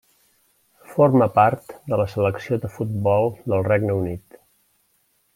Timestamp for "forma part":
0.93-1.75